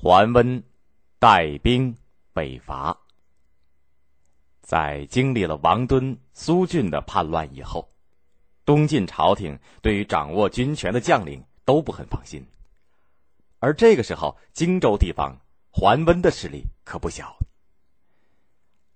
[0.00, 0.62] 桓温
[1.18, 1.92] 带兵
[2.32, 2.96] 北伐。
[4.60, 7.92] 在经历了王敦、苏峻的叛乱以后，
[8.64, 12.46] 东晋朝廷对于掌握军权的将领都不很放心。
[13.58, 15.36] 而这个时候，荆州地方
[15.68, 17.36] 桓温的势力可不小。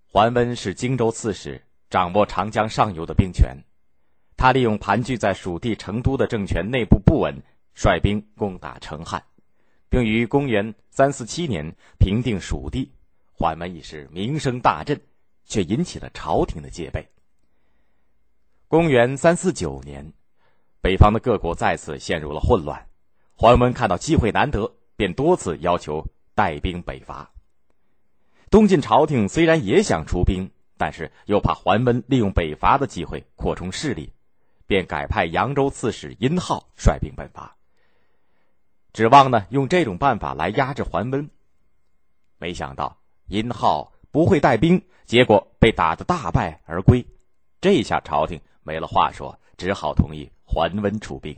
[0.07, 1.61] 桓温是荆州刺史，
[1.91, 3.57] 掌握长江上游的兵权。
[4.37, 7.43] 他利用盘踞在蜀地成都的政权内部不稳，
[7.75, 9.21] 率兵攻打成汉，
[9.89, 12.93] 并于公元三四七年平定蜀地。
[13.33, 15.01] 桓温已是名声大振。
[15.45, 17.07] 却引起了朝廷的戒备。
[18.69, 20.13] 公元三四九年，
[20.81, 22.87] 北方的各国再次陷入了混乱。
[23.35, 27.33] 桓温看到机会难得，便多次要求带兵北伐。
[28.51, 30.49] 东晋朝廷虽然也想出兵，
[30.79, 34.13] 但是又怕桓温利用北伐的机会扩充势力，
[34.67, 37.57] 便改派扬州刺史殷浩率兵北伐，
[38.93, 41.29] 指望呢用这种办法来压制桓温。
[42.39, 43.93] 没想到殷浩。
[44.13, 47.03] 不会带兵，结果被打得大败而归。
[47.63, 51.35] 这下朝廷没了话说，只好同意桓温出兵。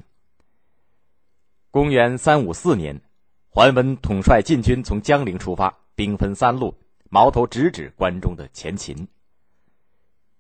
[1.70, 3.00] 公元三五四年，
[3.48, 6.76] 桓温统帅禁军从江陵出发，兵分三路，
[7.10, 9.06] 矛头直指关中的前秦。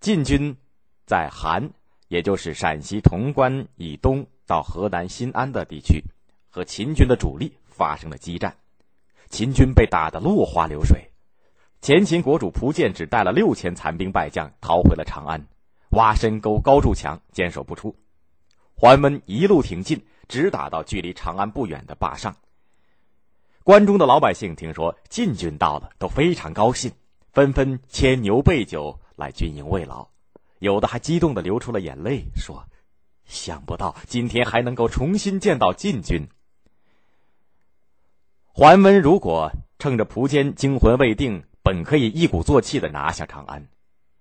[0.00, 0.56] 禁军
[1.06, 1.70] 在韩，
[2.08, 6.02] 也就是陕西潼关以东到河南新安的地区，
[6.54, 8.56] 和秦军的主力发生了激战，
[9.28, 11.10] 秦军被打得落花流水。
[11.80, 15.48] 前秦国主蒲建只带了六千残兵败将逃回了长安，
[15.90, 17.96] 挖深沟、高筑墙，坚守不出。
[18.76, 22.36] 桓温一路挺进，直打到距离长安不远的坝上。
[23.64, 26.92] 关中的老百姓听说晋军到了，都非常高兴，
[27.32, 30.06] 纷纷牵牛备酒来军营慰劳，
[30.60, 32.64] 有的还激动的流出了眼泪，说
[33.26, 36.28] ：“想不到今天还能够重新见到晋军。”
[38.56, 41.42] 桓温如果趁着蒲坚惊魂未定。
[41.64, 43.66] 本可以一鼓作气的拿下长安，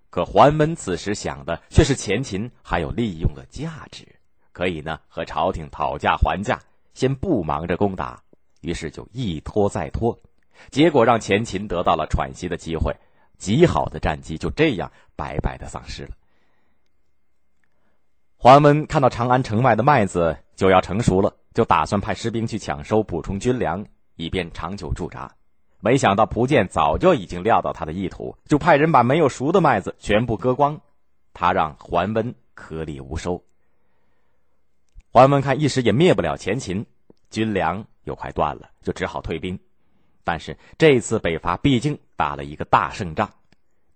[0.08, 4.16] 可桓温此时想的却是前秦还有利用的价值，
[4.50, 6.58] 可以呢和朝廷讨价还价，
[6.94, 8.22] 先不忙着攻打，
[8.62, 10.18] 于是就一拖再拖，
[10.70, 12.96] 结果让前秦得到了喘息的机会，
[13.36, 16.12] 极好的战机就这样白白的丧失了。
[18.38, 23.84] 桓温看到长安城外的麦子就要成熟了，就打算派士兵去抢收，补充军粮，
[24.16, 25.34] 以便长久驻扎。
[25.80, 30.80] 没想到蒲剑早就已经料到他的意图，就派人把没有熟的麦子全部割光，
[31.32, 33.44] 他让桓温颗粒无收。
[35.10, 36.86] 桓温看一时也灭不了前秦，
[37.30, 39.58] 军粮又快断了，就只好退兵。
[40.24, 43.30] 但是这次北伐毕竟打了一个大胜仗，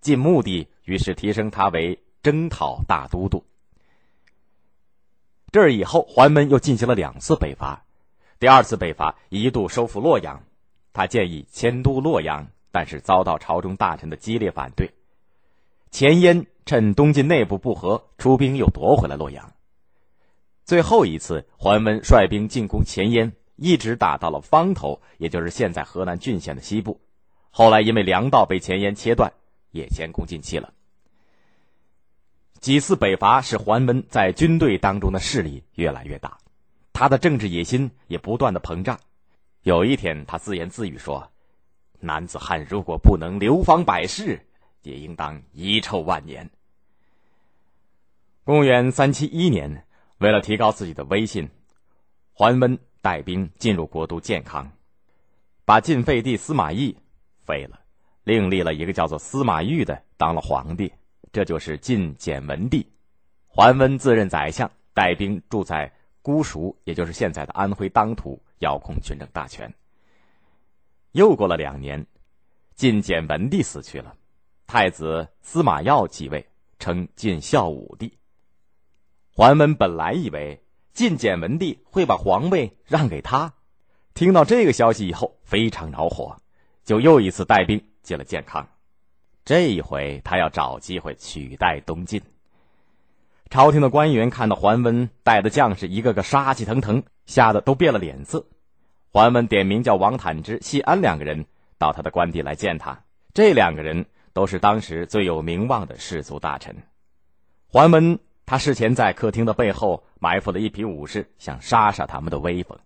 [0.02, 3.42] 晋穆帝于是提升他为征讨大都督。
[5.50, 7.82] 这以后，桓温又进行了两次北伐，
[8.38, 10.42] 第二次北伐一度收复洛阳。
[10.92, 14.90] 他建议迁都洛阳，但是遭到朝中大臣的激烈反对。
[15.90, 19.52] 前燕趁东晋内部不和，出兵又夺回了洛阳。
[20.64, 27.00] 最后一次，桓温率兵进攻前燕，一直打到了方头，也就是现在河南郡县的西部。
[27.50, 29.32] 后来因为粮道被前燕切断，
[29.70, 30.72] 也前功尽弃了。
[32.60, 36.38] 几次北伐使桓温在军队当中的势力越来越大，
[36.98, 38.98] 他的政治野心也不断的膨胀。
[39.62, 41.30] 有一天，他自言自语说
[42.00, 44.44] ：“男子汉如果不能流芳百世，
[44.82, 46.50] 也应当遗臭万年。”
[48.42, 49.84] 公元三七一年，
[50.18, 51.48] 为了提高自己的威信，
[52.32, 54.68] 桓温带兵进入国都建康，
[55.64, 56.96] 把晋废帝司马懿
[57.44, 57.78] 废了，
[58.24, 60.92] 另立了一个叫做司马昱的当了皇帝，
[61.30, 62.84] 这就是晋简文帝。
[63.46, 65.92] 桓温自任宰相，带兵住在
[66.22, 68.40] 姑孰，也就是现在的安徽当涂。
[68.60, 69.72] 遥控军政大权。
[71.12, 72.04] 又过了两年，
[72.74, 74.16] 晋简文帝死去了，
[74.66, 76.44] 太子司马曜继位，
[76.80, 78.12] 称晋孝武帝。
[79.32, 80.60] 桓温本来以为
[80.92, 83.54] 晋简文帝会把皇位让给他，
[84.12, 86.36] 听到这个消息以后非常恼火，
[86.82, 88.68] 就又一次带兵进了建康。
[89.44, 92.20] 这一回，他要找机会取代东晋。
[93.50, 98.46] 朝廷的官员看到桓温带的将士一个个杀气腾腾，吓得都变了脸色。
[99.10, 101.46] 桓温点名叫王坦之、谢安两个人
[101.78, 103.04] 到他的官邸来见他。
[103.32, 104.04] 这两个人
[104.34, 106.76] 都是当时最有名望的士族大臣。
[107.68, 112.78] 桓温他事前在客厅的背后埋伏了一批武士，想杀杀他们的威风。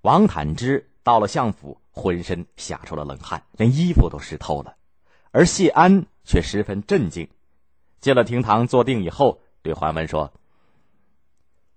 [0.00, 4.76] 王坦之到了相府，浑身吓出了冷汗，连衣服都湿透了，
[5.30, 7.28] 而谢安却十分镇静。
[8.00, 10.32] 进了厅堂坐定以后，对桓温说：“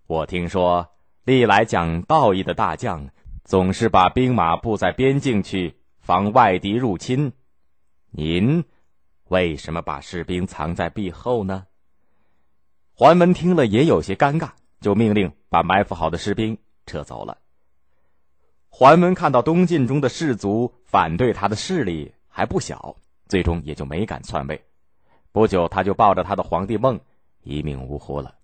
[0.07, 0.89] 我听说，
[1.23, 3.09] 历来讲道义的大将，
[3.43, 7.33] 总是把兵马布在边境去，防外敌入侵。
[8.11, 8.63] 您
[9.29, 11.65] 为什么把士兵藏在壁后呢？”
[12.93, 14.49] 桓文听了也有些尴尬，
[14.81, 17.37] 就命令把埋伏好的士兵撤走了。
[18.67, 24.63] 桓文看到东晋中的士族反对他的势力还不小，最终也就没敢篡位。
[25.31, 26.99] 不久，他就抱着他的皇帝梦
[27.43, 28.38] 一命呜呼了。